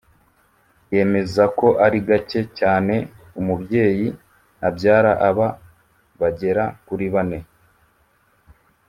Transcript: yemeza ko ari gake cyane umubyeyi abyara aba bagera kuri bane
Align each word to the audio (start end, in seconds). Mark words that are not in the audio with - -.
yemeza 0.93 1.43
ko 1.59 1.67
ari 1.85 1.99
gake 2.07 2.41
cyane 2.59 2.95
umubyeyi 3.39 4.07
abyara 4.67 5.11
aba 5.29 5.47
bagera 6.19 6.63
kuri 6.87 7.05
bane 7.13 7.39